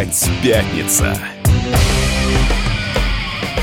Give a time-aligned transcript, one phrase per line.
[0.00, 1.14] Опять пятница.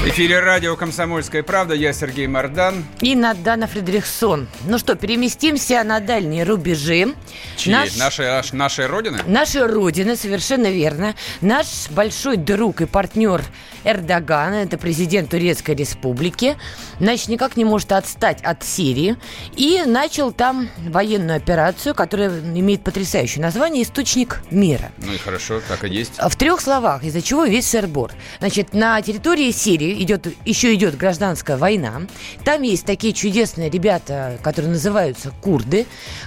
[0.04, 1.74] В эфире радио «Комсомольская правда».
[1.74, 2.86] Я Сергей Мордан.
[3.02, 4.48] И Надана Фредериксон.
[4.68, 7.16] Ну что, переместимся на дальние рубежи.
[7.56, 7.74] Чьи?
[7.74, 7.98] Наш...
[7.98, 9.20] Нашей, нашей родины?
[9.26, 11.16] Нашей родины, совершенно верно.
[11.42, 13.42] Наш большой друг и партнер
[13.88, 16.58] Эрдоган, это президент Турецкой республики,
[17.00, 19.16] значит, никак не может отстать от Сирии
[19.56, 24.92] и начал там военную операцию, которая имеет потрясающее название «Источник мира».
[24.98, 26.14] Ну и хорошо, так и есть.
[26.18, 28.12] В трех словах, из-за чего весь сырбор.
[28.40, 32.02] Значит, на территории Сирии идет, еще идет гражданская война.
[32.44, 35.86] Там есть такие чудесные ребята, которые называются курды.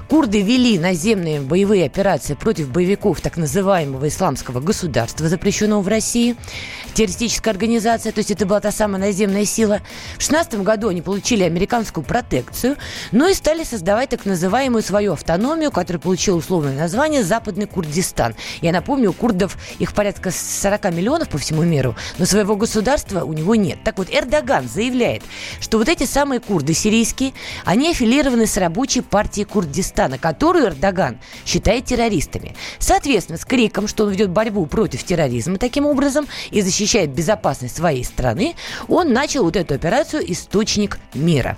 [0.08, 6.36] Курды вели наземные боевые операции против боевиков так называемого исламского государства, запрещенного в России.
[6.94, 9.80] Террористическая организация, то есть это была та самая наземная сила.
[10.18, 12.76] В 16 году они получили американскую протекцию,
[13.12, 18.34] но и стали создавать так называемую свою автономию, которая получила условное название Западный Курдистан.
[18.60, 23.32] Я напомню, у курдов их порядка 40 миллионов по всему миру, но своего государства у
[23.32, 23.78] него нет.
[23.84, 25.22] Так вот, Эрдоган заявляет,
[25.60, 27.32] что вот эти самые курды сирийские,
[27.64, 32.56] они аффилированы с рабочей партией Курдистана, которую Эрдоган считает террористами.
[32.78, 36.79] Соответственно, с криком, что он ведет борьбу против терроризма таким образом и защищает
[37.10, 38.54] безопасность своей страны,
[38.88, 41.56] он начал вот эту операцию «Источник мира».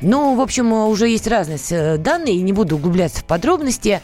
[0.00, 4.00] Ну, в общем, уже есть разные э, данные, не буду углубляться в подробности.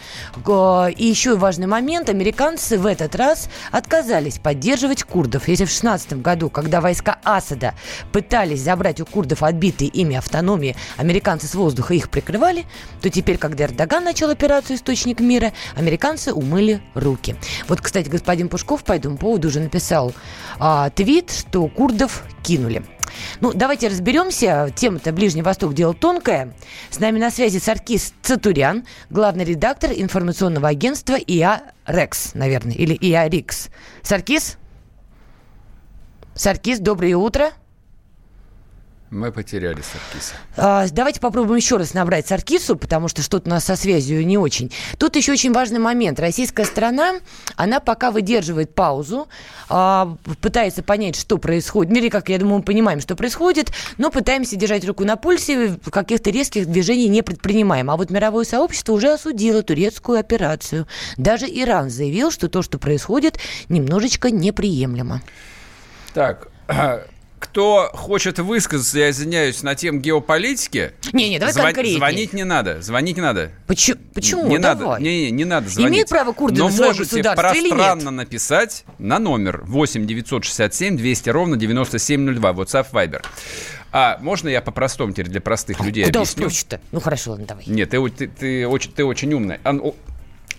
[0.97, 5.49] И еще важный момент, американцы в этот раз отказались поддерживать курдов.
[5.49, 7.75] Если в 16 году, когда войска Асада
[8.13, 12.65] пытались забрать у курдов отбитые ими автономии, американцы с воздуха их прикрывали,
[13.01, 17.37] то теперь, когда Эрдоган начал операцию «Источник мира», американцы умыли руки.
[17.69, 20.13] Вот, кстати, господин Пушков по этому поводу уже написал
[20.59, 22.85] а, твит, что курдов кинули.
[23.41, 24.73] Ну, давайте разберемся.
[24.75, 26.55] Тема-то Ближний Восток дело тонкое.
[26.91, 33.29] С нами на связи Саркис Цатурян, главный редактор информационного агентства ИА Рекс, наверное, или ИА
[33.29, 33.69] Рикс.
[34.03, 34.59] Саркис?
[36.35, 37.53] Саркис, доброе утро.
[39.11, 40.35] Мы потеряли Саркиса.
[40.57, 44.37] А, давайте попробуем еще раз набрать Саркису, потому что что-то у нас со связью не
[44.37, 44.73] очень.
[44.99, 46.19] Тут еще очень важный момент.
[46.19, 47.15] Российская страна,
[47.55, 49.29] она пока выдерживает паузу,
[49.69, 51.93] а, пытается понять, что происходит.
[51.93, 55.79] Ну, или, как я думаю, мы понимаем, что происходит, но пытаемся держать руку на пульсе,
[55.91, 57.91] каких-то резких движений не предпринимаем.
[57.91, 60.89] А вот мировое сообщество уже осудило турецкую операцию.
[61.17, 65.23] Даже Иран заявил, что то, что происходит, немножечко неприемлемо.
[66.13, 66.49] Так,
[67.51, 70.93] кто хочет высказаться, я извиняюсь, на тему геополитики...
[71.13, 71.97] Не-не, давай звон- конкретнее.
[71.99, 73.51] Звонить не надо, звонить не надо.
[73.67, 74.01] Почему?
[74.15, 74.47] Почему?
[74.47, 74.87] Не давай.
[74.87, 75.91] надо, не, не, не надо звонить.
[75.91, 82.51] Имеют право курды Но на можете пространно написать на номер 8 967 200 ровно 9702,
[82.53, 83.25] WhatsApp Viber.
[83.93, 86.51] А можно я по-простому теперь для простых людей Куда объясню?
[86.51, 87.65] Куда Ну хорошо, ладно, давай.
[87.67, 89.59] Нет, ты, ты, ты, очень, ты очень умный.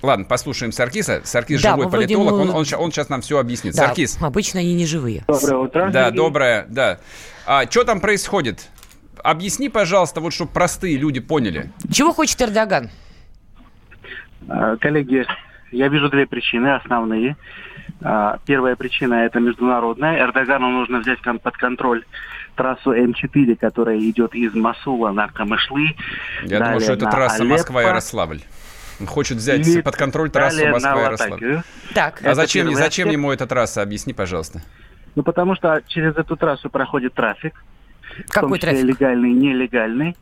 [0.02, 1.22] Ладно, послушаем Саркиса.
[1.24, 2.42] Саркис да, живой политолог, мы...
[2.42, 3.76] он, он, он сейчас нам все объяснит.
[3.76, 4.18] Да, Саркис.
[4.22, 5.24] обычно они не живые.
[5.28, 5.90] Доброе утро.
[5.92, 7.00] Да, доброе, да.
[7.46, 8.68] А что там происходит?
[9.24, 11.72] Объясни, пожалуйста, вот чтобы простые люди поняли.
[11.92, 12.90] Чего хочет Эрдоган?
[14.48, 15.26] А, коллеги,
[15.72, 17.36] я вижу две причины основные.
[18.02, 20.20] А, первая причина– это международная.
[20.20, 22.06] Эрдогану нужно взять под контроль
[22.56, 25.96] трассу М4, которая идет из Масула на Камышлы.
[26.44, 28.42] Я думаю, что это трасса Москва-Ярославль.
[29.06, 31.62] Хочет взять под контроль трассу Москва-Ярославль.
[31.94, 32.22] Так.
[32.24, 33.82] А зачем, зачем ему эта трасса?
[33.82, 34.62] Объясни, пожалуйста.
[35.16, 37.64] Ну, потому что через эту трассу проходит трафик.
[38.30, 38.84] Какой трафик?
[38.84, 40.16] легальный, нелегальный.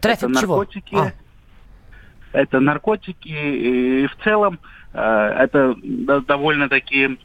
[0.00, 0.56] Трафик это чего?
[0.56, 0.94] наркотики.
[0.94, 1.12] А.
[2.32, 3.28] Это наркотики.
[3.28, 4.58] И в целом
[4.92, 5.74] э, это
[6.26, 7.16] довольно такие...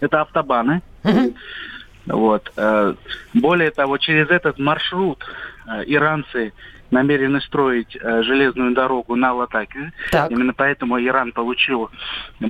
[0.00, 0.82] Это автобаны.
[1.04, 1.34] Угу.
[2.06, 2.52] Вот.
[2.56, 2.94] Э,
[3.34, 5.24] более того, через этот маршрут
[5.66, 6.52] э, иранцы
[6.92, 9.92] намерены строить э, железную дорогу на Латаке.
[10.12, 10.30] Так.
[10.30, 11.90] Именно поэтому Иран получил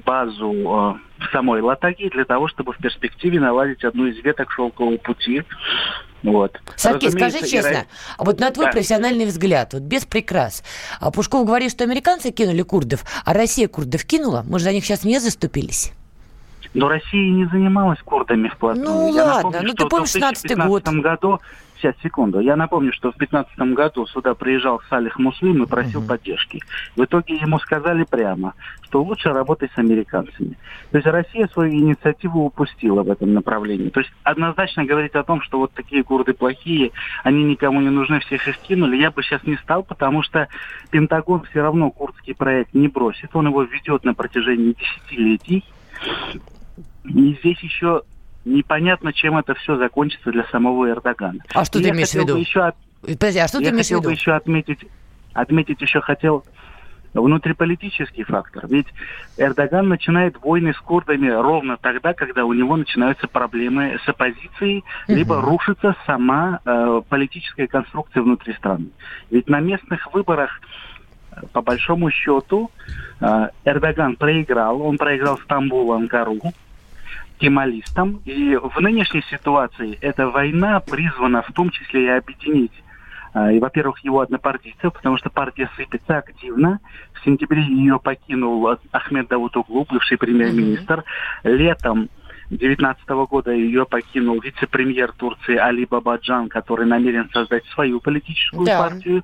[0.05, 4.99] базу э, в самой Латаке для того, чтобы в перспективе наладить одну из веток шелкового
[4.99, 5.45] пути.
[6.23, 6.61] Вот.
[6.77, 7.85] Сарки, скажи честно, Иран...
[8.19, 8.73] вот на твой да.
[8.73, 10.62] профессиональный взгляд, вот без прикрас,
[11.00, 14.45] а Пушков говорит, что американцы кинули курдов, а Россия курдов кинула?
[14.47, 15.93] Мы же за них сейчас не заступились.
[16.75, 18.89] Но Россия не занималась курдами вплотную.
[18.89, 20.89] Ну Я ладно, напомню, ну ты помнишь 16 год.
[20.89, 21.41] году
[21.83, 22.39] Сейчас, секунду.
[22.39, 26.11] Я напомню, что в 2015 году сюда приезжал Салих Муслим и просил угу.
[26.11, 26.61] поддержки.
[26.95, 30.57] В итоге ему сказали прямо, что лучше работать с американцами.
[30.93, 33.89] То есть Россия свою инициативу упустила в этом направлении.
[33.89, 36.93] То есть однозначно говорить о том, что вот такие курды плохие,
[37.25, 40.47] они никому не нужны, всех их кинули, я бы сейчас не стал, потому что
[40.93, 43.35] Пентагон все равно курдский проект не бросит.
[43.35, 45.65] Он его ведет на протяжении десятилетий.
[47.04, 48.02] И здесь еще
[48.44, 51.40] непонятно, чем это все закончится для самого Эрдогана.
[51.54, 52.37] А что И ты имеешь в виду?
[52.37, 52.76] Еще от...
[53.02, 54.02] Подожди, а что я ты имеешь в виду?
[54.02, 54.81] бы еще отметить,
[55.32, 56.44] отметить еще хотел
[57.14, 58.66] внутриполитический фактор.
[58.69, 58.87] Ведь
[59.37, 65.16] Эрдоган начинает войны с курдами ровно тогда, когда у него начинаются проблемы с оппозицией, угу.
[65.16, 68.87] либо рушится сама э, политическая конструкция внутри страны.
[69.31, 70.60] Ведь на местных выборах
[71.52, 72.70] по большому счету
[73.20, 74.82] э, Эрдоган проиграл.
[74.82, 76.38] Он проиграл Стамбул, Анкару,
[77.38, 78.20] кемалистам.
[78.25, 82.73] И в нынешней ситуации эта война призвана в том числе и объединить
[83.34, 86.81] э, и, во-первых, его однопартийцев, потому что партия сыпется активно.
[87.14, 91.05] В сентябре ее покинул Ахмед Давутоглу, бывший премьер-министр.
[91.44, 91.56] Mm-hmm.
[91.56, 92.08] Летом
[92.50, 98.78] 2019 года ее покинул вице-премьер Турции Али Бабаджан, который намерен создать свою политическую да.
[98.78, 99.23] партию.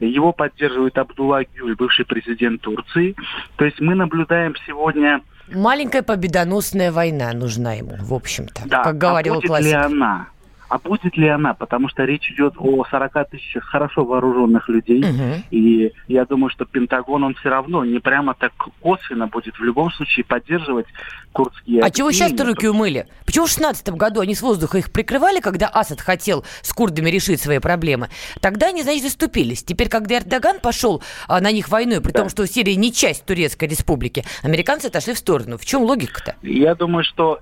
[0.00, 3.14] Его поддерживает Абдулла Гюль, бывший президент Турции.
[3.56, 5.20] То есть мы наблюдаем сегодня...
[5.52, 9.66] Маленькая победоносная война нужна ему, в общем-то, да, как говорил а будет классик.
[9.66, 10.28] ли она?
[10.70, 11.52] А будет ли она?
[11.52, 15.02] Потому что речь идет о 40 тысячах хорошо вооруженных людей.
[15.02, 15.42] Угу.
[15.50, 19.90] И я думаю, что Пентагон, он все равно не прямо так косвенно будет в любом
[19.90, 20.86] случае поддерживать
[21.32, 21.82] курдские...
[21.82, 23.08] А чего сейчас-то руки умыли?
[23.26, 27.40] Почему в 16 году они с воздуха их прикрывали, когда Асад хотел с курдами решить
[27.40, 28.08] свои проблемы?
[28.40, 29.64] Тогда они, значит, заступились.
[29.64, 32.20] Теперь, когда Эрдоган пошел а, на них войной, при да.
[32.20, 35.58] том, что Сирия не часть Турецкой республики, американцы отошли в сторону.
[35.58, 36.36] В чем логика-то?
[36.42, 37.40] Я думаю, что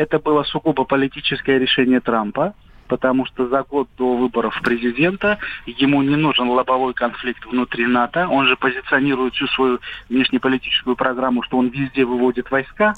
[0.00, 2.54] это было сугубо политическое решение Трампа,
[2.88, 8.26] потому что за год до выборов президента ему не нужен лобовой конфликт внутри НАТО.
[8.28, 12.94] Он же позиционирует всю свою внешнеполитическую программу, что он везде выводит войска.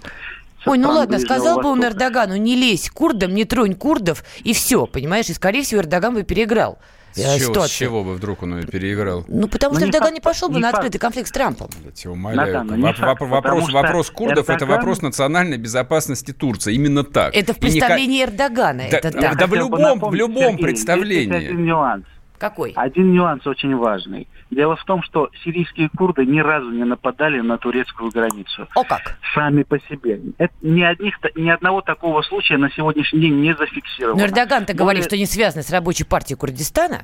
[0.64, 4.86] Ой, ну ладно, сказал бы он Эрдогану, не лезь курдам, не тронь курдов, и все,
[4.86, 5.28] понимаешь?
[5.28, 6.78] И, скорее всего, Эрдоган бы переиграл.
[7.14, 9.24] С чего, с чего бы вдруг он ее переиграл?
[9.28, 11.68] Ну, потому ну, что Эрдоган не пошел бы на открытый конфликт с Трампом.
[11.96, 12.64] Я умоляю.
[12.64, 14.56] Да, Воп- факт, вопрос, вопрос курдов Эрдоган...
[14.56, 16.74] это вопрос национальной безопасности Турции.
[16.74, 17.34] Именно так.
[17.34, 18.24] Это в представлении не...
[18.24, 18.84] Эрдогана.
[18.90, 19.38] Да, это да, так.
[19.38, 21.34] да в любом, в любом Сергей, представлении.
[21.34, 22.04] Есть один нюанс.
[22.42, 22.72] Какой?
[22.74, 24.26] Один нюанс очень важный.
[24.50, 28.66] Дело в том, что сирийские курды ни разу не нападали на турецкую границу.
[28.74, 29.16] О как?
[29.32, 30.20] Сами по себе.
[30.38, 34.18] Это, ни, одних, ни одного такого случая на сегодняшний день не зафиксировано.
[34.18, 37.02] Но Эрдоган-то говорит, что не связано с рабочей партией Курдистана.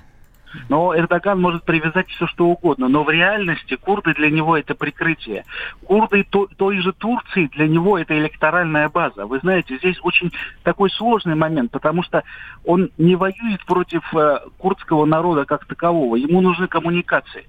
[0.69, 2.89] Но Эрдоган может привязать все, что угодно.
[2.89, 5.45] Но в реальности курды для него это прикрытие.
[5.85, 9.27] Курды то, той же Турции для него это электоральная база.
[9.27, 12.25] Вы знаете, здесь очень такой сложный момент, потому что
[12.65, 16.17] он не воюет против э, курдского народа как такового.
[16.17, 17.47] Ему нужны коммуникации.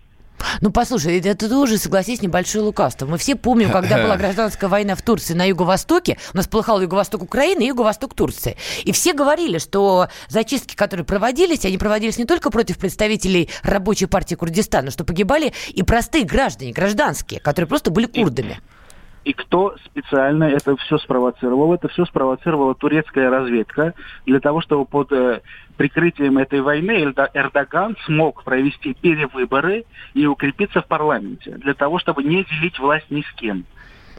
[0.61, 3.05] Ну, послушай, это тоже, согласись, небольшое лукавство.
[3.05, 7.21] Мы все помним, когда была гражданская война в Турции на юго-востоке, у нас полыхал юго-восток
[7.21, 8.57] Украины и юго-восток Турции.
[8.83, 14.35] И все говорили, что зачистки, которые проводились, они проводились не только против представителей рабочей партии
[14.35, 18.59] Курдистана, что погибали и простые граждане, гражданские, которые просто были курдами.
[19.25, 21.73] И кто специально это все спровоцировал?
[21.73, 23.93] Это все спровоцировала турецкая разведка
[24.25, 25.41] для того, чтобы под э,
[25.79, 32.43] прикрытием этой войны Эрдоган смог провести перевыборы и укрепиться в парламенте для того, чтобы не
[32.43, 33.63] делить власть ни с кем.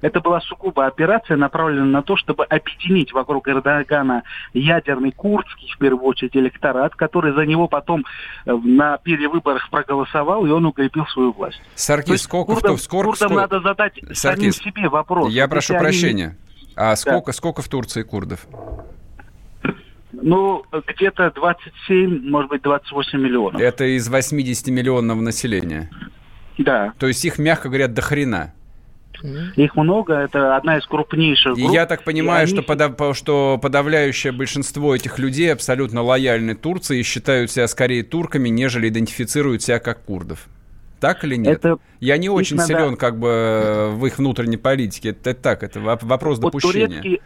[0.01, 4.23] Это была сугубо операция, направленная на то, чтобы объединить вокруг Эрдогана
[4.55, 8.07] ядерный курдский, в первую очередь, электорат, который за него потом
[8.47, 11.61] э, на перевыборах проголосовал, и он укрепил свою власть.
[11.75, 12.55] Саркис, сколько...
[12.55, 13.43] Курдам, в, сколько, курдам сколько...
[13.43, 15.31] надо задать Саркис, самим себе вопрос.
[15.31, 16.29] Я прошу прощения.
[16.29, 16.37] Они...
[16.77, 17.33] А сколько, да.
[17.35, 18.47] сколько в Турции курдов?
[20.13, 23.61] Ну, где-то 27, может быть, 28 миллионов.
[23.61, 25.91] Это из 80 миллионного населения?
[26.59, 26.93] Да.
[26.99, 28.53] То есть их, мягко говоря, до хрена?
[29.57, 31.71] Их много, это одна из крупнейших групп.
[31.71, 32.97] И я так понимаю, что, подав...
[33.17, 39.63] что подавляющее большинство этих людей абсолютно лояльны Турции и считают себя скорее турками, нежели идентифицируют
[39.63, 40.47] себя как курдов.
[41.01, 41.59] Так или нет?
[41.59, 42.69] Это я не очень надо...
[42.69, 45.11] силен как бы в их внутренней политике.
[45.11, 46.87] Это, так, это вопрос вот допущения.
[46.87, 47.21] Турецкие...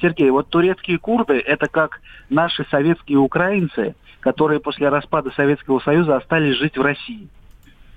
[0.00, 2.00] Сергей, вот турецкие курды это как
[2.30, 7.28] наши советские украинцы, которые после распада Советского Союза остались жить в России.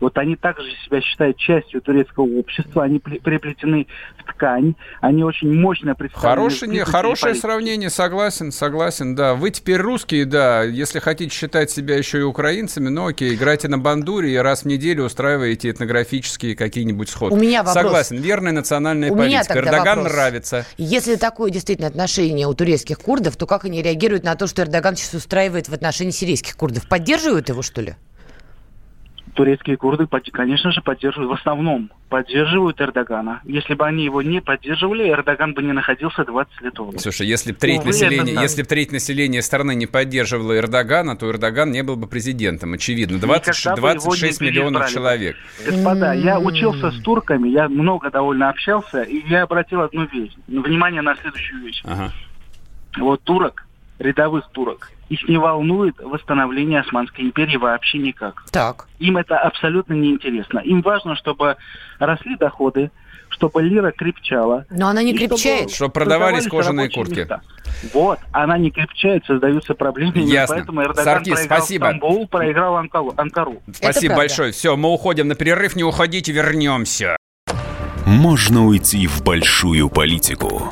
[0.02, 5.94] Вот они также себя считают частью турецкого общества, они приплетены в ткань, они очень мощно
[5.94, 6.36] представлены.
[6.36, 9.36] Хорошее, хорошее сравнение, согласен, согласен, да.
[9.36, 13.78] Вы теперь русские, да, если хотите считать себя еще и украинцами, ну окей, играйте на
[13.78, 17.36] бандуре и раз в неделю устраиваете этнографические какие-нибудь сходы.
[17.36, 17.84] У меня вопрос.
[17.84, 19.60] Согласен, верная национальная у политика.
[19.60, 20.14] Эрдоган вопрос.
[20.14, 20.66] нравится.
[20.78, 24.96] Если такое действительно отношение у турецких курдов, то как они реагируют на то, что Эрдоган
[24.96, 26.90] сейчас устраивает в отношении сирийских курдов?
[26.90, 27.96] Поддерживают его, что ли?
[29.34, 33.42] Турецкие курды, конечно же, поддерживают, в основном поддерживают Эрдогана.
[33.46, 37.52] Если бы они его не поддерживали, Эрдоган бы не находился 20 лет в Слушай, если
[37.52, 41.96] бы треть, населения, если бы треть населения страны не поддерживала Эрдогана, то Эрдоган не был
[41.96, 43.20] бы президентом, очевидно.
[43.20, 45.36] 20, 26 миллионов человек.
[45.66, 50.34] Господа, я учился с турками, я много довольно общался, и я обратил одну вещь.
[50.48, 51.82] Внимание на следующую вещь.
[51.86, 52.12] Ага.
[52.98, 53.66] Вот турок,
[54.00, 58.46] рядовых турок, их не волнует восстановление Османской империи вообще никак.
[58.50, 58.88] Так.
[59.00, 60.60] Им это абсолютно неинтересно.
[60.60, 61.58] Им важно, чтобы
[62.00, 62.92] росли доходы,
[63.28, 64.66] чтобы лира крепчала.
[64.70, 65.64] Но она не крепчает.
[65.64, 67.20] Чтобы, чтобы продавались кожаные куртки.
[67.20, 67.42] Места.
[67.94, 70.14] Вот, она не крепчает, создаются проблемы.
[70.16, 70.56] Ясно.
[70.56, 71.86] Поэтому Эрдоган Саркис, проиграл спасибо.
[71.88, 73.62] Стамбул, проиграл Анкару.
[73.74, 74.54] Спасибо большое.
[74.54, 77.18] Все, мы уходим на перерыв, не уходите, вернемся.
[78.06, 80.72] Можно уйти в большую политику,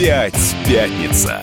[0.00, 1.42] Опять пятница.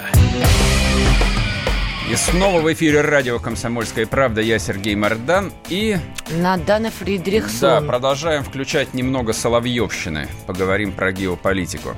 [2.12, 4.42] И снова в эфире радио «Комсомольская правда».
[4.42, 5.98] Я Сергей Мордан и...
[6.32, 7.60] Надана Фридрихсон.
[7.60, 10.28] Да, продолжаем включать немного соловьевщины.
[10.48, 11.90] Поговорим про геополитику.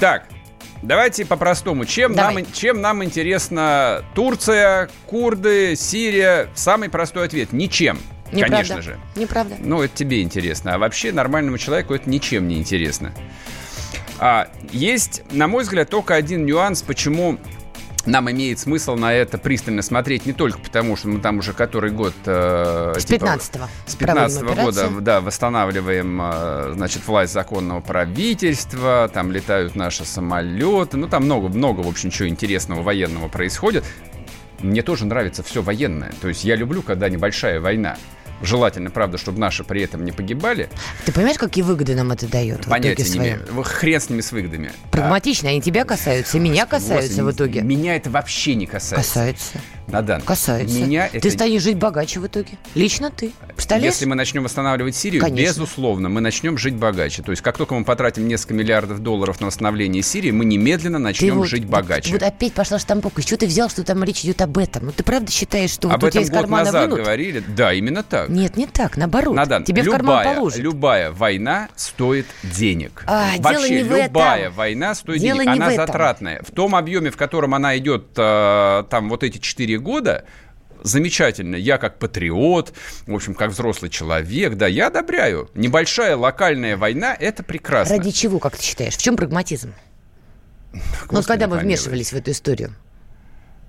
[0.00, 0.26] Так,
[0.82, 1.84] Давайте по-простому.
[1.84, 6.48] Чем нам, чем нам интересна Турция, курды, Сирия?
[6.56, 8.00] Самый простой ответ– ничем.
[8.32, 8.56] Неправда.
[8.56, 8.98] Конечно же.
[9.14, 9.54] Неправда.
[9.60, 10.74] Ну, это тебе интересно.
[10.74, 13.12] А вообще нормальному человеку это ничем не интересно.
[14.18, 17.38] А, есть, на мой взгляд, только один нюанс, почему
[18.08, 21.90] нам имеет смысл на это пристально смотреть не только потому, что мы там уже который
[21.90, 22.14] год...
[22.26, 23.38] Э, с 15-го.
[23.38, 30.04] Типа, с 15 -го года, да, восстанавливаем, э, значит, власть законного правительства, там летают наши
[30.04, 33.84] самолеты, ну, там много, много, в общем, чего интересного военного происходит.
[34.60, 36.12] Мне тоже нравится все военное.
[36.20, 37.96] То есть я люблю, когда небольшая война.
[38.42, 40.68] Желательно, правда, чтобы наши при этом не погибали.
[41.04, 42.66] Ты понимаешь, какие выгоды нам это дает?
[42.66, 43.40] Понятия не имею.
[43.64, 44.72] Хрен с ними с выгодами.
[44.90, 47.62] Прагматично, они тебя касаются, меня касаются в итоге.
[47.62, 48.96] Меня это вообще не касается.
[48.96, 49.58] Касается.
[49.90, 50.20] Надан.
[50.20, 50.78] Касается.
[50.78, 51.30] Меня ты это...
[51.30, 52.58] станешь жить богаче в итоге.
[52.74, 53.32] Лично ты.
[53.54, 53.94] Представляешь?
[53.94, 55.48] Если мы начнем восстанавливать Сирию, Конечно.
[55.48, 57.22] безусловно, мы начнем жить богаче.
[57.22, 61.38] То есть, как только мы потратим несколько миллиардов долларов на восстановление Сирии, мы немедленно начнем
[61.38, 62.12] вот, жить богаче.
[62.12, 63.22] Вот, вот опять пошла штамповка.
[63.22, 64.86] Что ты взял, что там речь идет об этом?
[64.86, 66.98] Ну, ты правда считаешь, что об вот этом у тебя из кармана назад вынут?
[66.98, 67.42] говорили?
[67.56, 68.27] Да, именно так.
[68.28, 69.34] Нет, не так, наоборот.
[69.34, 70.58] Надан, Тебе любая, в карман положат.
[70.60, 73.04] Любая война стоит денег.
[73.06, 74.54] А, Вообще, дело не любая в этом.
[74.54, 75.54] война стоит дело денег.
[75.54, 75.86] Не она в этом.
[75.86, 76.42] затратная.
[76.42, 80.24] В том объеме, в котором она идет э, там вот эти 4 года,
[80.82, 81.56] замечательно.
[81.56, 82.72] Я как патриот,
[83.06, 85.50] в общем, как взрослый человек, да, я одобряю.
[85.54, 87.96] Небольшая локальная война– это прекрасно.
[87.96, 88.96] Ради чего, как ты считаешь?
[88.96, 89.74] В чем прагматизм?
[91.10, 91.62] Ну, когда мы помилуй.
[91.64, 92.74] вмешивались в эту историю.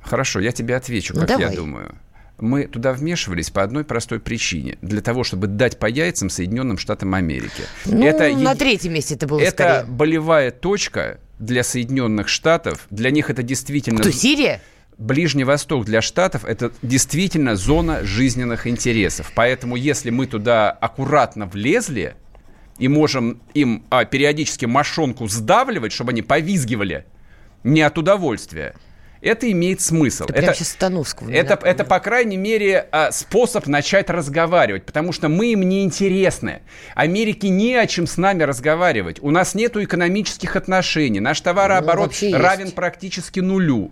[0.04, 1.50] Хорошо, я тебе отвечу, ну, как давай.
[1.50, 1.96] я думаю.
[2.40, 4.78] Мы туда вмешивались по одной простой причине.
[4.82, 7.64] Для того, чтобы дать по яйцам Соединенным Штатам Америки.
[7.86, 9.86] Ну, это, на третьем месте это было Это скорее.
[9.86, 12.88] болевая точка для Соединенных Штатов.
[12.90, 14.00] Для них это действительно...
[14.00, 14.62] Кто, Сирия?
[14.98, 19.32] Ближний Восток для Штатов это действительно зона жизненных интересов.
[19.34, 22.16] Поэтому если мы туда аккуратно влезли
[22.80, 27.06] и можем им а, периодически мошонку сдавливать, чтобы они повизгивали
[27.64, 28.76] не от удовольствия,
[29.22, 30.26] это имеет смысл.
[30.26, 35.28] Ты это, прям Становского это, это, по крайней мере, а, способ начать разговаривать, потому что
[35.28, 36.62] мы им не интересны.
[36.96, 39.22] Америке не о чем с нами разговаривать.
[39.22, 41.20] У нас нет экономических отношений.
[41.20, 42.76] Наш товарооборот ну, равен есть.
[42.76, 43.92] практически нулю.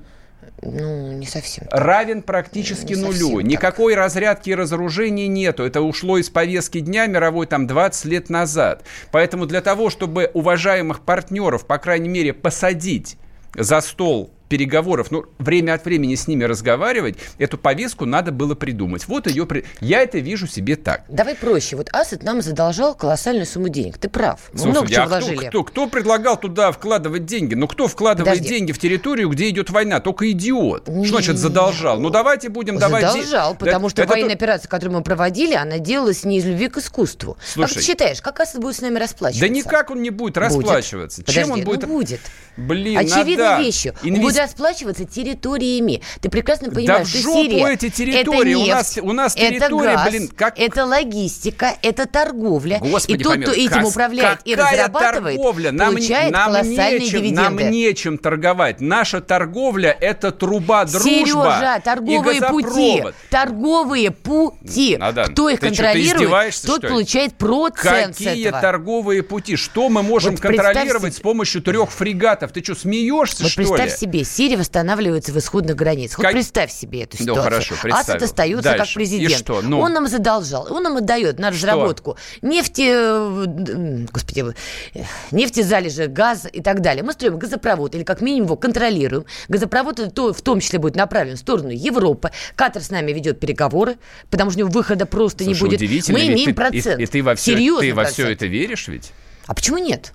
[0.62, 1.68] Ну, не совсем.
[1.68, 1.80] Так.
[1.80, 3.42] Равен практически не нулю.
[3.42, 4.04] Никакой так.
[4.04, 5.64] разрядки и разоружения нету.
[5.64, 8.84] Это ушло из повестки дня мировой там 20 лет назад.
[9.12, 13.18] Поэтому для того, чтобы уважаемых партнеров, по крайней мере, посадить
[13.56, 19.08] за стол переговоров, ну, время от времени с ними разговаривать, эту повестку надо было придумать.
[19.08, 19.46] Вот ее...
[19.46, 19.66] При...
[19.80, 21.04] Я это вижу себе так.
[21.10, 21.76] Давай проще.
[21.76, 23.98] Вот Асад нам задолжал колоссальную сумму денег.
[23.98, 24.50] Ты прав.
[24.54, 25.48] Мы Слушайте, много чего а вложили.
[25.48, 27.54] Кто, кто, кто предлагал туда вкладывать деньги?
[27.56, 28.56] Ну, кто вкладывает Подожди.
[28.56, 30.00] деньги в территорию, где идет война?
[30.00, 30.88] Только идиот.
[30.88, 32.00] Не, Что значит задолжал?
[32.00, 33.06] Ну, давайте будем давать...
[33.06, 34.46] Задолжал, потому что это военная то...
[34.46, 37.38] операция, которую мы проводили, она делалась не из любви к искусству.
[37.46, 39.48] Слушай, как ты считаешь, как Асад будет с нами расплачиваться?
[39.48, 41.22] Да никак он не будет расплачиваться.
[41.22, 41.34] Будет.
[41.34, 41.88] Чем Подожди, он будет?
[41.88, 42.20] Ну, будет.
[42.58, 43.64] Блин, Очевидной надо.
[43.64, 43.94] вещью.
[44.04, 44.37] Инвес...
[44.38, 46.02] Расплачиваться территориями.
[46.22, 48.52] Ты прекрасно понимаешь, да что Сирия эти территории.
[48.52, 50.60] это нефть, у нас, у нас территория, это газ, блин, как...
[50.60, 52.80] это логистика, это торговля.
[52.80, 53.90] Господи, и тот, кто этим Кас...
[53.90, 55.72] управляет и разрабатывает, торговля?
[55.72, 57.64] Нам, получает нам колоссальные нечем, дивиденды.
[57.64, 58.82] Нам нечем торговать.
[58.82, 63.04] Наша торговля– это труба, дружба Сережа, торговые пути.
[63.30, 64.98] Торговые пути.
[64.98, 68.62] Надан, Кто их ты контролирует, что, тот получает процент Какие с этого.
[68.62, 69.56] торговые пути?
[69.56, 72.52] Что мы можем Вот контролировать с помощью трех фрегатов?
[72.52, 73.68] Ты что, смеешься, вот что ли?
[73.68, 76.20] представь себе, Сирии восстанавливаются в исходных границах.
[76.20, 77.36] Вот представь себе эту ситуацию.
[77.36, 78.86] Ну, хорошо, Асад остается Дальше.
[78.86, 79.32] как президент.
[79.32, 79.62] И что?
[79.62, 79.80] Ну...
[79.80, 82.48] Он нам задолжал, он нам отдает на разработку что?
[82.48, 84.54] нефти, э, господи,
[84.94, 87.04] э, нефтезалежи, газ и так далее.
[87.04, 89.26] Мы строим газопровод, или как минимум его контролируем.
[89.48, 92.32] Газопровод то, в том числе будет направлен в сторону Европы.
[92.56, 93.98] Катар с нами ведет переговоры,
[94.30, 96.10] потому что у него выхода просто Слушай, не будет.
[96.10, 97.00] Мы имеем ты, процент.
[97.00, 99.12] И, и ты во все, ты во все это веришь ведь?
[99.46, 100.14] А почему нет?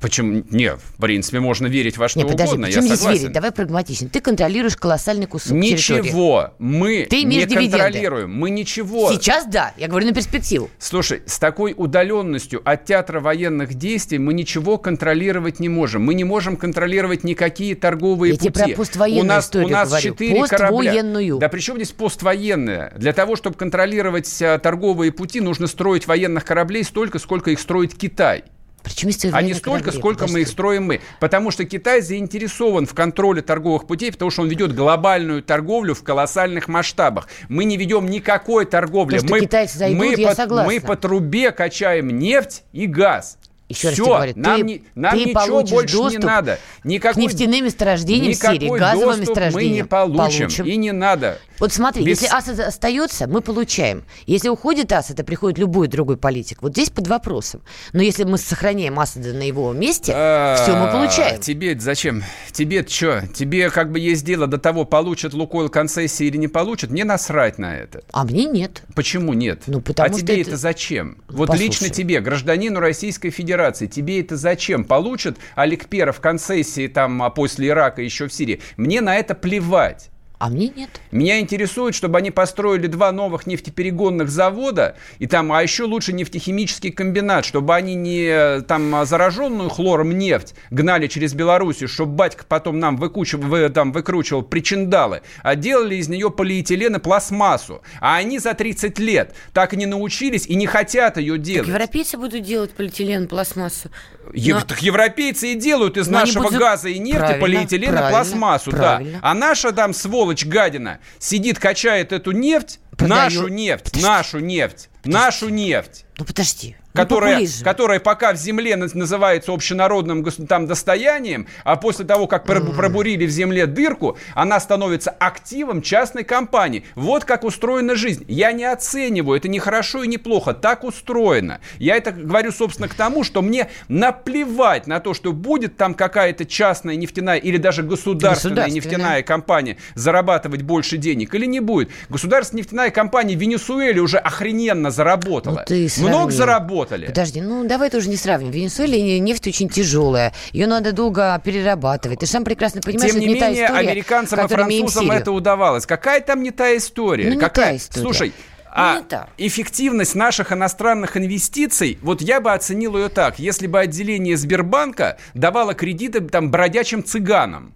[0.00, 0.44] Почему?
[0.50, 3.20] Не, в принципе, можно верить во что не, подожди, угодно, я здесь согласен.
[3.20, 3.32] верить?
[3.32, 4.08] Давай прагматично.
[4.08, 5.98] Ты контролируешь колоссальный кусок Ничего.
[6.02, 6.50] Территории.
[6.58, 8.32] Мы Ты не контролируем.
[8.32, 9.10] Мы ничего.
[9.12, 9.72] Сейчас да.
[9.76, 10.70] Я говорю на перспективу.
[10.78, 16.02] Слушай, с такой удаленностью от театра военных действий мы ничего контролировать не можем.
[16.02, 18.48] Мы не можем контролировать никакие торговые я пути.
[18.48, 20.12] Я тебе про поствоенную у нас, историю у нас говорю.
[20.12, 21.38] четыре корабля.
[21.38, 22.92] Да при чем здесь поствоенная?
[22.96, 27.94] Для того, чтобы контролировать а, торговые пути, нужно строить военных кораблей столько, сколько их строит
[27.94, 28.44] Китай.
[28.86, 30.34] Причем а не столько, корабли, сколько подожди.
[30.34, 31.00] мы их строим мы.
[31.18, 36.04] Потому что Китай заинтересован в контроле торговых путей, потому что он ведет глобальную торговлю в
[36.04, 37.28] колоссальных масштабах.
[37.48, 39.18] Мы не ведем никакой торговли.
[39.18, 43.38] То, мы, зайдут, мы, по, мы по трубе качаем нефть и газ.
[43.68, 46.58] Еще Все, раз говорю, нам, ты, не, нам ты ничего больше не надо.
[46.84, 49.70] Никакой, к нефтяным месторождениям Сирии, газовым месторождениям.
[49.70, 51.38] мы не получим, получим, и не надо.
[51.58, 52.20] Вот смотри, Без...
[52.20, 54.04] если Асад остается, мы получаем.
[54.26, 56.62] Если уходит Асад, это приходит любой другой политик.
[56.62, 57.62] Вот здесь под вопросом.
[57.92, 61.40] Но если мы сохраняем Асада на его месте, все мы получаем.
[61.40, 62.22] Тебе зачем?
[62.52, 63.24] Тебе что?
[63.34, 66.90] Тебе как бы есть дело до того, получит Лукойл концессии или не получит?
[66.90, 68.02] Мне насрать на это.
[68.12, 68.82] А мне нет.
[68.94, 69.62] Почему нет?
[69.66, 71.18] Ну, потому а тебе это, это зачем?
[71.28, 71.66] Вот Послушай.
[71.66, 73.55] лично тебе, гражданину Российской Федерации,
[73.86, 74.84] тебе это зачем?
[74.84, 78.60] Получит Олег Перов концессии там а после Ирака еще в Сирии?
[78.76, 80.10] Мне на это плевать.
[80.38, 80.90] А мне нет.
[81.10, 86.90] Меня интересует, чтобы они построили два новых нефтеперегонных завода, и там, а еще лучше нефтехимический
[86.90, 92.96] комбинат, чтобы они не там зараженную хлором нефть гнали через Белоруссию, чтобы батька потом нам
[92.98, 97.80] выкучивал, вы, там, выкручивал причиндалы, а делали из нее полиэтилен и пластмассу.
[98.00, 101.66] А они за 30 лет так и не научились и не хотят ее делать.
[101.66, 103.90] Так европейцы будут делать полиэтилен и пластмассу.
[104.32, 106.58] Ев, Так европейцы и делают из Но нашего будут...
[106.58, 108.70] газа и нефти правильно, полиэтилен и пластмассу.
[108.70, 109.20] Правильно.
[109.20, 109.30] Да.
[109.30, 113.22] А наша там сволочь гадина сидит, качает эту нефть, Продаю...
[113.22, 114.06] нашу нефть, Подожди.
[114.06, 115.12] нашу нефть, Подожди.
[115.18, 116.04] нашу нефть.
[116.18, 122.44] Ну подожди которая, которая пока в земле называется общенародным там, достоянием, а после того, как
[122.44, 126.84] пробурили в земле дырку, она становится активом частной компании.
[126.94, 128.24] Вот как устроена жизнь.
[128.28, 131.60] Я не оцениваю, это не хорошо и не плохо, так устроено.
[131.78, 136.44] Я это говорю, собственно, к тому, что мне наплевать на то, что будет там какая-то
[136.44, 141.90] частная нефтяная или даже государственная нефтяная компания зарабатывать больше денег или не будет.
[142.08, 145.64] Государственная нефтяная компания в Венесуэле уже охрененно заработала.
[145.68, 147.06] Ну, Много заработала работали.
[147.06, 148.50] Подожди, ну давай тоже не сравним.
[148.50, 150.32] В Венесуэле нефть очень тяжелая.
[150.52, 152.20] Ее надо долго перерабатывать.
[152.20, 155.86] Ты сам прекрасно понимаешь, Тем не, не менее, та история, американцам и французам это удавалось.
[155.86, 157.28] Какая там не та история?
[157.28, 157.70] Ну, не Какая?
[157.70, 158.02] та история.
[158.04, 158.32] Слушай,
[158.78, 159.02] а
[159.38, 163.38] эффективность наших иностранных инвестиций, вот я бы оценил ее так.
[163.38, 167.74] Если бы отделение Сбербанка давало кредиты там бродячим цыганам,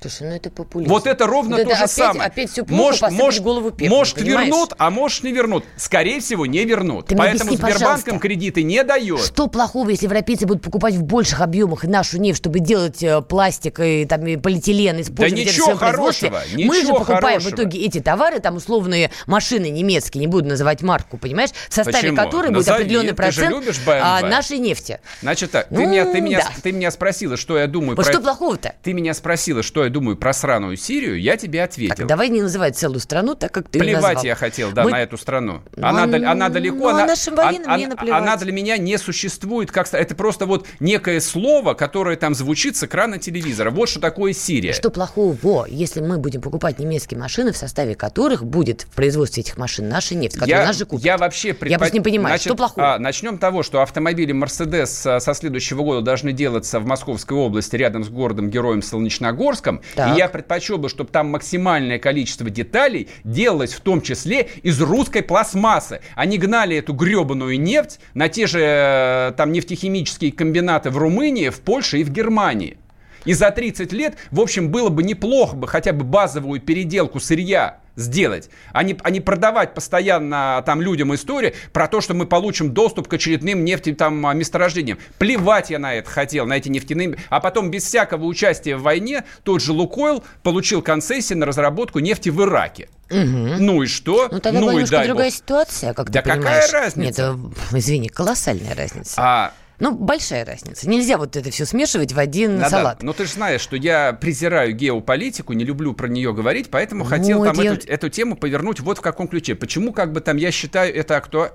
[0.00, 0.90] Слушай, ну это популизм.
[0.90, 2.26] Вот это ровно вот то это же опять, самое.
[2.26, 4.48] Опять плохо, может, может, голову пеплом, Может понимаешь?
[4.48, 5.64] вернут, а может не вернут.
[5.76, 7.06] Скорее всего, не вернут.
[7.06, 9.20] Ты Поэтому объясни, Сбербанком кредиты не дает.
[9.20, 13.80] Что плохого, если европейцы будут покупать в больших объемах нашу нефть, чтобы делать э, пластик
[13.80, 17.50] и, там, и полиэтилен, использовать да ничего это хорошего, ничего Мы же покупаем хорошего.
[17.50, 22.10] в итоге эти товары, там условные машины немецкие, не буду называть марку, понимаешь, в составе
[22.10, 22.16] Почему?
[22.16, 25.00] которой Назови, будет определенный процент а, нашей нефти.
[25.22, 26.50] Значит так, ты, ну, меня, ты, меня, да.
[26.62, 28.12] ты меня спросила, что я думаю вот про...
[28.12, 28.74] что плохого-то?
[28.82, 31.96] Ты меня спросила, что я думаю про сраную Сирию, я тебе ответил.
[31.96, 34.24] Так, давай не называть целую страну так, как ты Плевать назвал.
[34.24, 34.90] я хотел, да, Мы...
[34.90, 35.62] на эту страну.
[35.74, 38.22] Ну, она, ну, она далеко, ну, она, а нашим военным она, не наплевать.
[38.22, 39.92] она для меня не существует как...
[39.92, 43.70] Это просто вот некое слово, которое там звучит с экрана телевизора.
[43.70, 44.72] Вот что такое Сирия.
[44.72, 49.56] Что плохого, если мы будем покупать немецкие машины, в составе которых будет в производстве этих
[49.56, 51.04] машин наша нефть, которую я, нас же купят.
[51.04, 51.72] Я вообще предпо...
[51.72, 52.94] Я просто не понимаю, Значит, что плохого?
[52.94, 57.76] А, начнем того, что автомобили Mercedes а, со следующего года должны делаться в Московской области
[57.76, 59.75] рядом с городом-героем Солнечногорском.
[59.94, 60.14] Так.
[60.14, 65.22] И я предпочел бы, чтобы там максимальное количество деталей делалось в том числе из русской
[65.22, 66.00] пластмассы.
[66.14, 71.60] Они гнали эту гребаную нефть на те же э, там нефтехимические комбинаты в Румынии, в
[71.60, 72.78] Польше и в Германии.
[73.24, 77.80] И за 30 лет, в общем, было бы неплохо бы хотя бы базовую переделку сырья
[77.96, 82.72] сделать, а не, а не продавать постоянно там людям истории про то, что мы получим
[82.72, 84.98] доступ к очередным нефти там а, месторождениям.
[85.18, 87.16] Плевать я на это хотел, на эти нефтяные...
[87.28, 92.28] А потом без всякого участия в войне тот же Лукойл получил концессии на разработку нефти
[92.28, 92.88] в Ираке.
[93.10, 93.16] Угу.
[93.60, 94.28] Ну и что?
[94.30, 95.36] Ну тогда ну, немножко другая бог.
[95.36, 96.72] ситуация, как да ты какая понимаешь.
[96.72, 97.36] разница?
[97.38, 99.14] Нет, извини, колоссальная разница.
[99.16, 100.88] А Ну, большая разница.
[100.88, 102.70] Нельзя вот это все смешивать в один Надо.
[102.70, 103.02] салат.
[103.02, 107.10] Но ты же знаешь, что я презираю геополитику, не люблю про нее говорить, поэтому вот
[107.10, 107.74] хотел там я...
[107.74, 109.54] эту, эту тему повернуть вот в каком ключе.
[109.54, 111.54] Почему, как бы там, я считаю это актуально...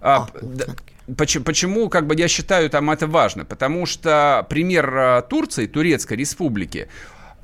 [0.00, 3.44] А, а, почему, почему, как бы я считаю, там это важно?
[3.44, 6.88] Потому что пример а, Турции, Турецкой республики,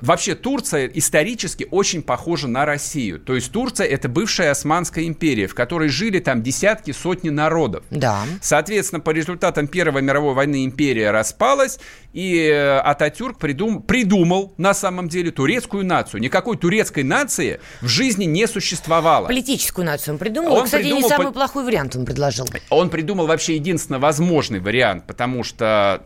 [0.01, 3.19] Вообще Турция исторически очень похожа на Россию.
[3.19, 7.83] То есть Турция это бывшая Османская империя, в которой жили там десятки, сотни народов.
[7.89, 8.23] Да.
[8.41, 11.79] Соответственно, по результатам Первой мировой войны империя распалась,
[12.13, 16.21] и э, Ататюрк придум, придумал на самом деле турецкую нацию.
[16.21, 19.27] Никакой турецкой нации в жизни не существовало.
[19.27, 20.53] Политическую нацию он придумал.
[20.53, 22.47] Он, Кстати, придумал, не самый плохой вариант он предложил.
[22.69, 26.05] Он придумал вообще единственно возможный вариант, потому что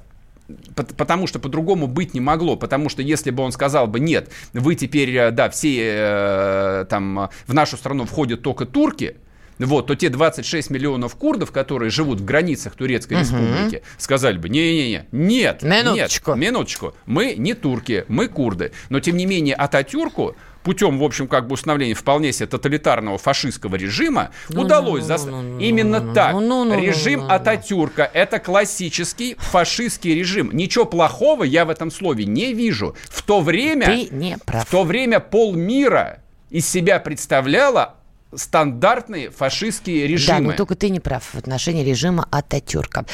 [0.75, 4.75] потому что по-другому быть не могло, потому что если бы он сказал бы нет, вы
[4.75, 9.15] теперь, э, да, все э, там в нашу страну входят только турки,
[9.57, 13.21] вот, то те 26 миллионов курдов, которые живут в границах Турецкой угу.
[13.21, 16.31] республики, сказали бы, не-не-не, нет, минуточку.
[16.31, 18.71] нет, минуточку, мы не турки, мы курды.
[18.89, 23.75] Но, тем не менее, Ататюрку путем, в общем, как бы установления вполне себе тоталитарного фашистского
[23.75, 25.25] режима ну, удалось ну, зас...
[25.25, 26.33] ну, ну, именно ну, так.
[26.33, 30.49] Ну, ну, ну, режим ну, ну, Ататюрка– это классический фашистский режим.
[30.51, 32.95] Ничего плохого я в этом слове не вижу.
[33.09, 33.95] В то время,
[34.45, 37.95] в то время полмира из себя представляла
[38.37, 40.39] стандартные фашистские режимы.
[40.39, 43.05] Да, но только ты не прав в отношении режима Ататюрка.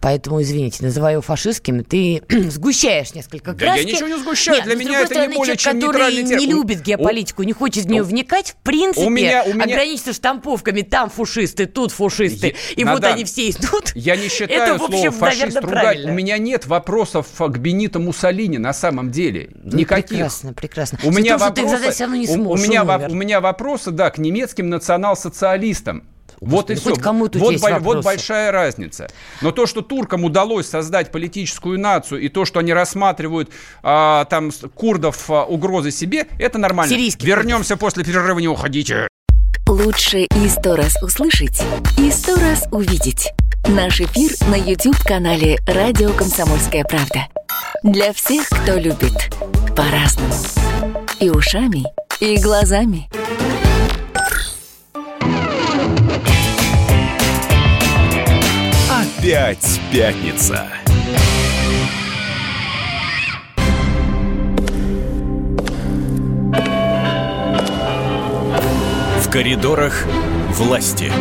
[0.00, 3.64] Поэтому, извините, называю его фашистским, ты сгущаешь несколько краски.
[3.64, 6.22] Да я ничего не сгущаю, Нет, для меня это стороны, не более человек, чем который
[6.22, 7.44] не любит геополитику, у...
[7.44, 9.64] не хочет в нее вникать, в принципе, у меня, у меня...
[9.64, 12.74] ограничиться штамповками, там фушисты, тут фушисты, я...
[12.76, 13.92] и Надан, вот они все идут.
[13.94, 15.82] Я не считаю это, общем, слово фашист наверное, ругать.
[15.82, 16.12] Правильно.
[16.12, 19.50] У меня нет вопросов к Бенито Муссолини на самом деле.
[19.62, 20.08] Ну, Никаких.
[20.08, 20.98] Прекрасно, прекрасно.
[21.04, 26.04] У меня, вопросы, у, у, меня, у меня вопросы, да, к немецким национал-социалистам.
[26.40, 26.94] Вот и все.
[26.94, 29.08] Вот, есть бо- вот большая разница.
[29.42, 33.50] Но то, что туркам удалось создать политическую нацию, и то, что они рассматривают
[33.82, 36.94] а, там курдов а, угрозы себе, это нормально.
[36.94, 37.80] Сирийский Вернемся курдов.
[37.80, 39.06] после перерыва, не уходите.
[39.68, 41.62] Лучше и сто раз услышать,
[41.98, 43.28] и сто раз увидеть.
[43.68, 47.28] Наш эфир на YouTube-канале «Радио Комсомольская правда».
[47.82, 49.30] Для всех, кто любит
[49.76, 50.34] по-разному.
[51.20, 51.84] И ушами,
[52.20, 53.08] и глазами.
[59.20, 60.66] Опять пятница.
[69.18, 70.06] В коридорах
[70.52, 71.12] власти.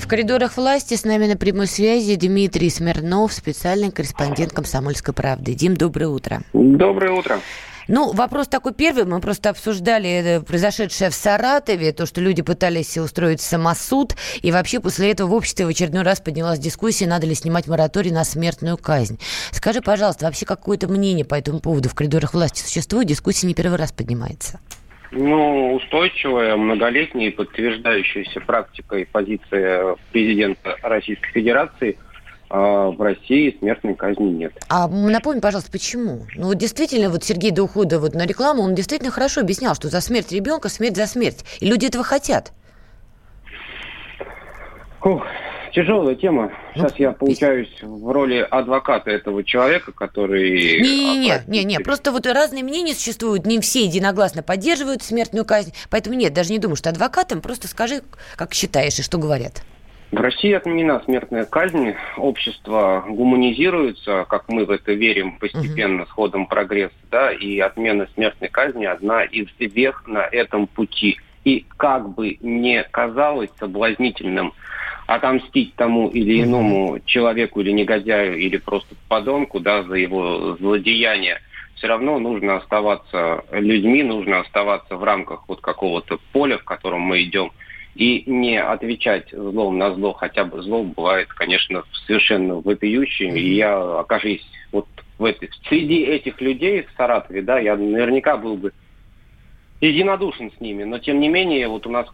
[0.00, 5.54] В коридорах власти с нами на прямой связи Дмитрий Смирнов, специальный корреспондент «Комсомольской правды».
[5.54, 6.42] Дим, доброе утро.
[6.52, 7.38] Доброе утро.
[7.88, 9.04] Ну, вопрос такой первый.
[9.04, 14.14] Мы просто обсуждали э, произошедшее в Саратове, то, что люди пытались устроить самосуд.
[14.42, 18.10] И вообще после этого в обществе в очередной раз поднялась дискуссия, надо ли снимать мораторий
[18.10, 19.18] на смертную казнь.
[19.50, 23.08] Скажи, пожалуйста, вообще какое-то мнение по этому поводу в коридорах власти существует?
[23.08, 24.60] Дискуссия не первый раз поднимается.
[25.12, 31.98] Ну, устойчивая, многолетняя, подтверждающаяся практикой позиция президента Российской Федерации–
[32.50, 34.52] в России смертной казни нет.
[34.68, 36.26] А напомни, пожалуйста, почему?
[36.34, 39.88] Ну вот действительно, вот Сергей до ухода вот на рекламу, он действительно хорошо объяснял, что
[39.88, 41.44] за смерть ребенка смерть за смерть.
[41.60, 42.52] И люди этого хотят.
[45.02, 45.24] Ух,
[45.72, 46.52] тяжелая тема.
[46.74, 50.80] Сейчас ну, я получаюсь в роли адвоката этого человека, который...
[50.80, 56.16] Не-не-не, не, не, просто вот разные мнения существуют, не все единогласно поддерживают смертную казнь, поэтому
[56.16, 58.02] нет, даже не думаю, что адвокатам, просто скажи,
[58.36, 59.62] как считаешь и что говорят.
[60.12, 66.46] В России отменена смертная казнь, общество гуманизируется, как мы в это верим, постепенно, с ходом
[66.46, 71.18] прогресса, да, и отмена смертной казни одна из вех на этом пути.
[71.44, 74.52] И как бы не казалось соблазнительным
[75.06, 81.40] отомстить тому или иному человеку или негодяю или просто подонку, да, за его злодеяние,
[81.76, 87.22] все равно нужно оставаться людьми, нужно оставаться в рамках вот какого-то поля, в котором мы
[87.22, 87.52] идем,
[87.94, 93.34] и не отвечать злом на зло, хотя бы зло бывает, конечно, совершенно вопиющим.
[93.34, 94.86] И я, окажись вот
[95.18, 98.72] в этой, среди этих людей в Саратове, да, я наверняка был бы
[99.80, 100.84] единодушен с ними.
[100.84, 102.06] Но, тем не менее, вот у нас,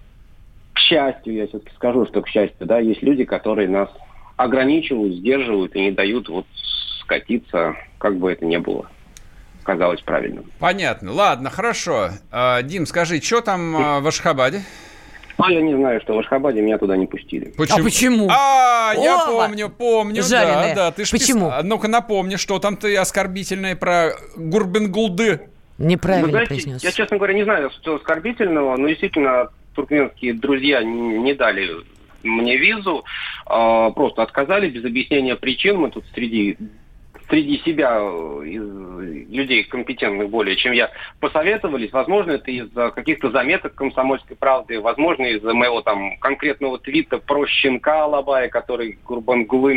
[0.72, 3.90] к счастью, я все-таки скажу, что к счастью, да, есть люди, которые нас
[4.36, 6.46] ограничивают, сдерживают и не дают вот
[7.00, 8.88] скатиться, как бы это ни было
[9.66, 10.44] казалось правильным.
[10.60, 11.12] Понятно.
[11.12, 12.10] Ладно, хорошо.
[12.30, 14.62] А, Дим, скажи, что там а, в Ашхабаде?
[15.38, 17.52] А я не знаю, что в Ашхабаде меня туда не пустили.
[17.56, 17.78] Почему?
[17.78, 18.28] А почему?
[18.30, 20.22] А, я О, помню, помню.
[20.22, 20.74] Жареные.
[20.74, 20.92] Да, да.
[20.92, 21.50] Ты ж почему?
[21.50, 21.64] Пис...
[21.64, 25.48] Ну-ка напомни, что там ты оскорбительное про Гурбенгулды.
[25.78, 26.82] Неправильно ну, знаете, произнес.
[26.82, 31.70] Я, честно говоря, не знаю, что оскорбительного, но действительно туркменские друзья не, не дали
[32.22, 33.04] мне визу,
[33.46, 35.76] э, просто отказали без объяснения причин.
[35.76, 36.56] Мы тут среди
[37.28, 41.92] среди себя э, из людей компетентных более, чем я, посоветовались.
[41.92, 48.04] Возможно, это из-за каких-то заметок комсомольской правды, возможно, из-за моего там конкретного твита про щенка
[48.04, 49.74] Алабая, который Гурбангулы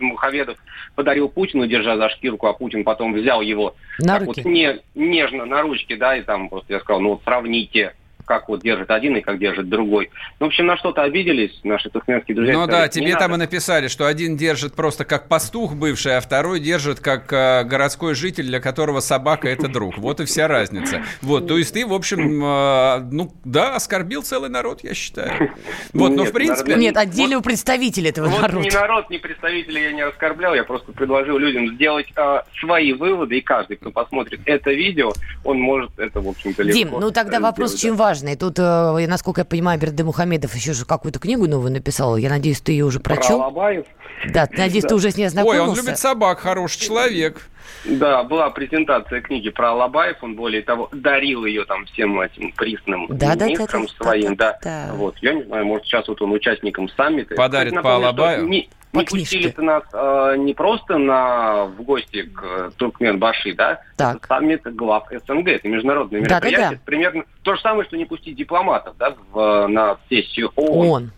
[0.00, 0.58] Мухаведов
[0.94, 4.42] подарил Путину, держа за шкирку, а Путин потом взял его на так руки.
[4.42, 7.94] вот не, нежно на ручки, да, и там просто я сказал, ну вот сравните
[8.30, 10.08] как вот держит один и как держит другой.
[10.38, 12.54] Ну, в общем, на что-то обиделись наши туркменские друзья.
[12.54, 13.42] Ну да, тебе там надо.
[13.42, 18.14] и написали, что один держит просто как пастух бывший, а второй держит как э, городской
[18.14, 19.98] житель, для которого собака это друг.
[19.98, 21.02] Вот и вся разница.
[21.22, 25.50] Вот, то есть ты, в общем, э, ну да, оскорбил целый народ, я считаю.
[25.92, 26.76] Вот, но в принципе...
[26.76, 28.64] Нет, отдельный вот, представитель этого вот народа.
[28.64, 33.38] ни народ, ни представители я не оскорблял, я просто предложил людям сделать э, свои выводы,
[33.38, 35.10] и каждый, кто посмотрит это видео,
[35.42, 38.34] он может это, в общем-то, легко Дим, ну тогда вопрос очень важный важно.
[38.34, 42.16] И тут, э, насколько я понимаю, Берды Мухамедов еще же какую-то книгу новую написал.
[42.16, 43.38] Я надеюсь, ты ее уже прочел.
[43.38, 43.86] Про Алабаев?
[44.32, 45.62] Да, надеюсь, ты уже с ней ознакомился.
[45.62, 47.48] Ой, он любит собак, хороший человек.
[47.84, 53.06] Да, была презентация книги про Алабаев, он более того дарил ее там всем этим присным
[53.08, 54.94] да, министрам да, да, своим, да, да, да.
[54.94, 57.34] Вот, я не знаю, может сейчас вот он участником саммита.
[57.34, 58.48] Подарит Кстати, по Алабаю?
[58.48, 63.80] Не, не пустили-то нас э, не просто на, в гости к э, Туркмен-Баши, да?
[63.96, 64.16] Так.
[64.16, 66.58] Это саммит глав СНГ, это международное мероприятие.
[66.58, 66.80] Да, да, да.
[66.84, 70.88] Примерно то же самое, что не пустить дипломатов, да, в, на сессию ООН.
[70.88, 71.10] ООН.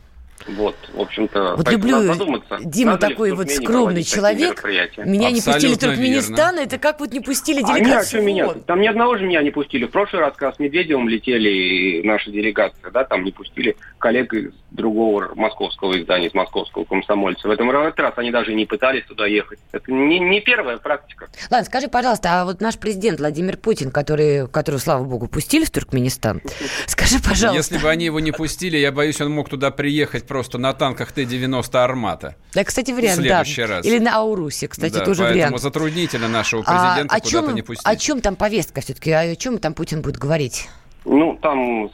[0.49, 2.59] Вот, в общем-то, вот люблю задуматься.
[2.63, 4.63] Дима надо такой вот скромный человек.
[4.99, 8.23] Меня не пустили в Туркменистан, это как вот не пустили делегацию.
[8.23, 9.85] А меня, Там ни одного же меня не пустили.
[9.85, 14.53] В прошлый раз, когда с Медведевым летели наша делегация, да, там не пустили коллег из
[14.71, 17.49] другого московского издания, из московского комсомольца.
[17.49, 19.59] В этом раз они даже не пытались туда ехать.
[19.73, 21.29] Это не, не первая практика.
[21.51, 25.71] Ладно, скажи, пожалуйста, а вот наш президент Владимир Путин, который, которого, слава богу, пустили в
[25.71, 26.41] Туркменистан,
[26.87, 27.75] скажи, пожалуйста.
[27.75, 31.13] Если бы они его не пустили, я боюсь, он мог туда приехать просто на танках
[31.13, 32.37] Т-90 «Армата».
[32.55, 33.69] Да, кстати, вариант, в следующий да.
[33.69, 33.85] раз.
[33.85, 35.61] Или на Аурусе, кстати, да, тоже поэтому вариант.
[35.61, 37.87] затруднительно нашего а, президента а, куда-то не пустить.
[37.87, 39.11] О чем там повестка все-таки?
[39.11, 40.71] О чем там Путин будет говорить?
[41.05, 41.91] Ну, там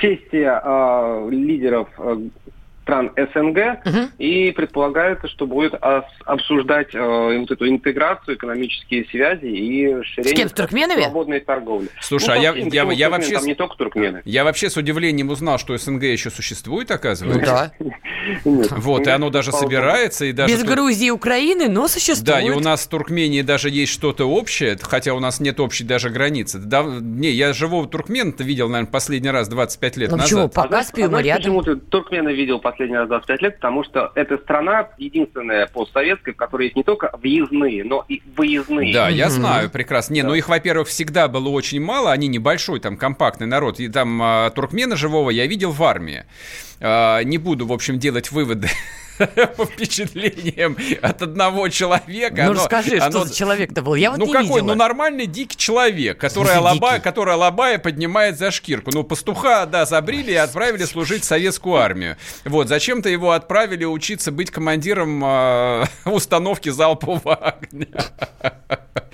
[0.00, 2.16] сессия э, лидеров э,
[2.86, 4.10] стран СНГ, угу.
[4.18, 5.74] и предполагается, что будет
[6.24, 11.88] обсуждать э, вот эту интеграцию, экономические связи и расширение свободной торговли.
[12.00, 13.34] Слушай, ну, а я, я, я, я вообще...
[13.34, 14.22] Там не только туркмены.
[14.24, 17.72] Я вообще с удивлением узнал, что СНГ еще существует, оказывается.
[17.80, 17.86] Да.
[18.44, 20.24] Вот, и оно даже собирается.
[20.24, 22.24] И даже Без Грузии и Украины, но существует.
[22.24, 25.84] Да, и у нас с Туркменией даже есть что-то общее, хотя у нас нет общей
[25.84, 26.58] даже границы.
[26.58, 30.30] Да, не, я живого туркмена видел, наверное, последний раз 25 лет ну, назад.
[30.30, 30.48] Почему?
[30.48, 31.42] По Каспию а мы рядом.
[31.42, 33.56] Почему ты туркмена видел последний раз 25 лет?
[33.56, 38.92] Потому что эта страна единственная постсоветская, в которой есть не только въездные, но и выездные.
[38.92, 40.14] Да, я знаю прекрасно.
[40.14, 43.80] Не, ну их, во-первых, всегда было очень мало, они небольшой, там, компактный народ.
[43.80, 46.24] И там а, туркмена живого я видел в армии.
[46.80, 48.68] А, не буду, в общем, делать выводы
[49.56, 52.36] по впечатлениям от одного человека.
[52.36, 53.10] Ну, оно, расскажи, оно...
[53.10, 53.94] что за человек-то был?
[53.94, 54.48] Я вот ну, не какой?
[54.48, 54.66] видела.
[54.66, 58.90] Ну, нормальный дикий человек, который Алабая, который Алабая поднимает за шкирку.
[58.92, 62.16] Ну, пастуха, да, забрили и отправили служить в советскую армию.
[62.44, 67.86] Вот, зачем-то его отправили учиться быть командиром э, установки залпового огня.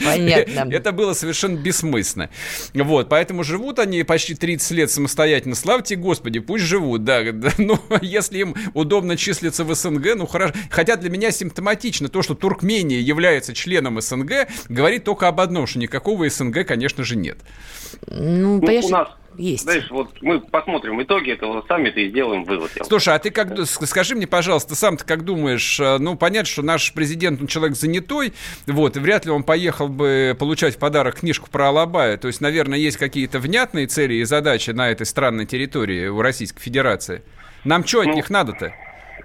[0.04, 0.72] Понятно.
[0.72, 2.30] Это было совершенно бессмысленно.
[2.74, 5.54] Вот, поэтому живут они почти 30 лет самостоятельно.
[5.54, 7.22] Славьте Господи, пусть живут, да.
[7.58, 10.54] Ну, если им удобно числиться в СНГ, ну хорошо.
[10.70, 15.78] Хотя для меня симптоматично то, что Туркмения является членом СНГ, говорит только об одном, что
[15.78, 17.38] никакого СНГ, конечно же, нет.
[18.06, 19.64] Ну, ну у нас есть.
[19.64, 22.70] Знаешь, вот мы посмотрим итоги этого саммита и сделаем вывод.
[22.86, 25.78] Слушай, а ты как скажи мне, пожалуйста, сам ты как думаешь?
[25.80, 28.34] Э, ну, понятно, что наш президент, он человек занятой,
[28.66, 32.16] вот, и вряд ли он поехал бы получать в подарок книжку про Алабая.
[32.16, 36.60] То есть, наверное, есть какие-то внятные цели и задачи на этой странной территории у Российской
[36.60, 37.22] Федерации.
[37.64, 38.74] Нам что от ну, них надо-то?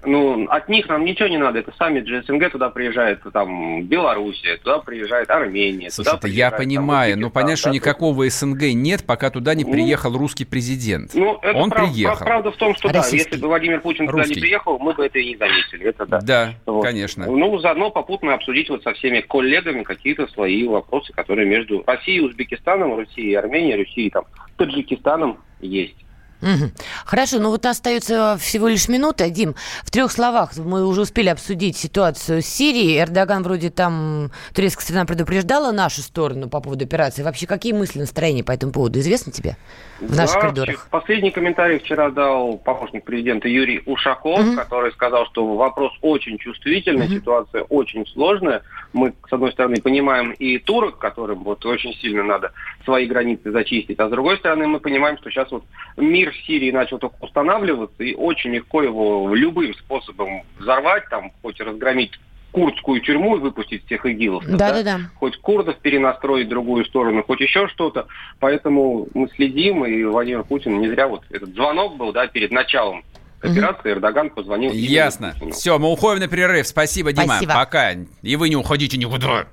[0.04, 1.60] Ну, от них нам ничего не надо.
[1.60, 5.90] Это сами СНГ туда приезжает, там, Белоруссия, туда приезжает Армения.
[5.90, 9.64] Слушай, туда приезжает, я понимаю, там, но понятно, что никакого СНГ нет, пока туда не
[9.64, 11.12] ну, приехал ну, русский президент.
[11.14, 12.24] Ну, это Он прав, приехал.
[12.24, 13.16] Правда в том, что Российский.
[13.16, 14.34] да, если бы Владимир Путин туда русский.
[14.36, 15.86] не приехал, мы бы это и не заметили.
[15.86, 16.20] Это да.
[16.20, 16.82] Да, вот.
[16.82, 17.26] конечно.
[17.26, 22.20] Ну, заодно попутно обсудить вот со всеми коллегами какие-то свои вопросы, которые между Россией и
[22.20, 24.24] Узбекистаном, Россией и Арменией, Россией и там
[24.56, 25.96] Таджикистаном есть.
[26.40, 26.70] Угу.
[27.04, 29.28] Хорошо, ну вот остается всего лишь минута.
[29.28, 33.00] Дим, в трех словах мы уже успели обсудить ситуацию с Сирией.
[33.00, 37.22] Эрдоган вроде там, турецкая страна предупреждала нашу сторону по поводу операции.
[37.22, 39.56] Вообще, какие мысли, настроения по этому поводу известны тебе
[40.00, 40.86] в наших да, коридорах?
[40.90, 44.56] Последний комментарий вчера дал помощник президента Юрий Ушаков, угу.
[44.56, 47.14] который сказал, что вопрос очень чувствительный, угу.
[47.14, 48.62] ситуация очень сложная.
[48.92, 52.52] Мы, с одной стороны, понимаем и турок, которым вот очень сильно надо
[52.84, 55.64] свои границы зачистить, а с другой стороны, мы понимаем, что сейчас вот
[55.96, 61.60] мир в Сирии начал только устанавливаться, и очень легко его любым способом взорвать, там, хоть
[61.60, 62.12] разгромить
[62.52, 64.44] курдскую тюрьму и выпустить всех игилов.
[64.46, 65.00] Да, да, да.
[65.16, 68.06] Хоть курдов перенастроить в другую сторону, хоть еще что-то.
[68.40, 73.04] Поэтому мы следим, и Владимир Путин не зря вот этот звонок был, да, перед началом
[73.40, 73.98] операции угу.
[73.98, 74.72] Эрдоган позвонил.
[74.72, 75.34] Ясно.
[75.52, 76.66] Все, мы уходим на перерыв.
[76.66, 77.36] Спасибо, Дима.
[77.36, 77.54] Спасибо.
[77.54, 77.92] Пока.
[78.22, 79.46] И вы не уходите никуда.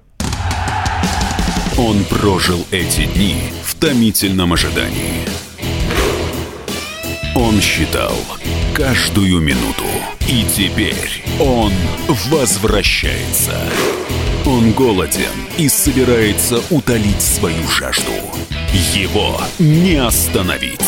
[1.77, 5.25] Он прожил эти дни в томительном ожидании.
[7.35, 8.15] Он считал
[8.73, 9.83] каждую минуту.
[10.27, 11.73] И теперь он
[12.31, 13.59] возвращается.
[14.45, 15.25] Он голоден
[15.57, 18.13] и собирается утолить свою жажду.
[18.93, 20.79] Его не остановить.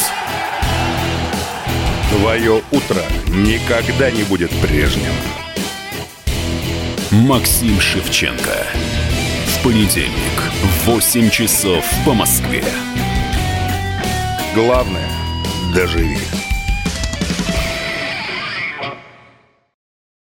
[2.09, 5.11] Твое утро никогда не будет прежним.
[7.11, 8.65] Максим Шевченко.
[9.47, 12.63] В понедельник в 8 часов по Москве.
[14.55, 15.09] Главное–
[15.75, 16.17] доживи.